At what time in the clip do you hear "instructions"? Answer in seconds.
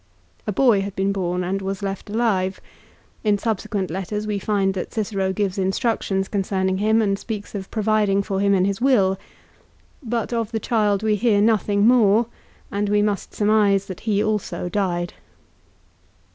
5.59-6.27